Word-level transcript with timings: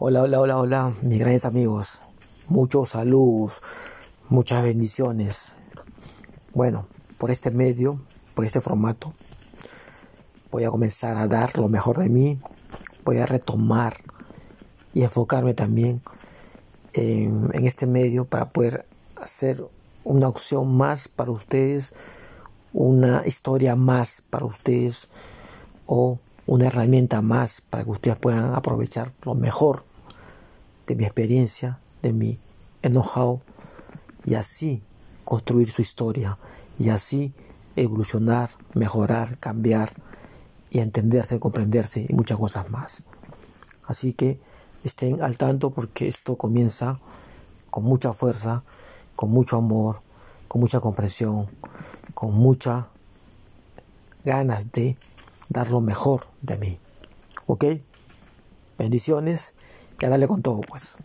Hola, 0.00 0.22
hola, 0.22 0.38
hola, 0.40 0.58
hola, 0.58 0.94
mis 1.02 1.18
grandes 1.18 1.44
amigos. 1.44 2.02
Muchos 2.46 2.90
saludos, 2.90 3.60
muchas 4.28 4.62
bendiciones. 4.62 5.56
Bueno, 6.54 6.86
por 7.18 7.32
este 7.32 7.50
medio, 7.50 8.00
por 8.36 8.44
este 8.44 8.60
formato, 8.60 9.12
voy 10.52 10.62
a 10.62 10.70
comenzar 10.70 11.16
a 11.16 11.26
dar 11.26 11.58
lo 11.58 11.68
mejor 11.68 11.98
de 11.98 12.08
mí. 12.10 12.38
Voy 13.04 13.16
a 13.16 13.26
retomar 13.26 13.96
y 14.94 15.02
enfocarme 15.02 15.54
también 15.54 16.00
en, 16.92 17.50
este 17.66 17.88
medio 17.88 18.24
para 18.24 18.50
poder 18.50 18.86
hacer 19.20 19.66
una 20.04 20.28
opción 20.28 20.76
más 20.76 21.08
para 21.08 21.32
ustedes, 21.32 21.92
una 22.72 23.22
historia 23.26 23.74
más 23.74 24.22
para 24.30 24.46
ustedes 24.46 25.08
o 25.86 26.20
una 26.48 26.68
herramienta 26.68 27.20
más 27.20 27.60
para 27.60 27.84
que 27.84 27.90
ustedes 27.90 28.16
puedan 28.16 28.54
aprovechar 28.54 29.12
lo 29.22 29.34
mejor 29.34 29.84
de 30.86 30.96
mi 30.96 31.04
experiencia, 31.04 31.78
de 32.00 32.14
mi 32.14 32.38
know 32.80 33.40
y 34.24 34.34
así 34.34 34.82
construir 35.26 35.70
su 35.70 35.82
historia 35.82 36.38
y 36.78 36.88
así 36.88 37.34
evolucionar, 37.76 38.48
mejorar, 38.72 39.38
cambiar 39.38 39.92
y 40.70 40.78
entenderse, 40.78 41.38
comprenderse 41.38 42.06
y 42.08 42.14
muchas 42.14 42.38
cosas 42.38 42.70
más. 42.70 43.04
Así 43.86 44.14
que 44.14 44.40
estén 44.84 45.22
al 45.22 45.36
tanto 45.36 45.68
porque 45.68 46.08
esto 46.08 46.36
comienza 46.36 46.98
con 47.68 47.84
mucha 47.84 48.14
fuerza, 48.14 48.64
con 49.16 49.30
mucho 49.30 49.58
amor, 49.58 50.00
con 50.48 50.62
mucha 50.62 50.80
comprensión, 50.80 51.46
con 52.14 52.32
muchas 52.32 52.86
ganas 54.24 54.72
de 54.72 54.96
dar 55.48 55.70
lo 55.70 55.80
mejor 55.80 56.26
de 56.42 56.56
mí. 56.56 56.78
¿Ok? 57.46 57.64
Bendiciones 58.78 59.54
y 60.00 60.04
a 60.04 60.08
darle 60.08 60.28
con 60.28 60.42
todo, 60.42 60.60
pues. 60.60 60.96